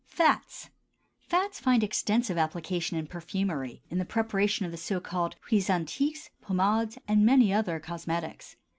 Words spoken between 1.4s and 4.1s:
find extensive application in perfumery, in the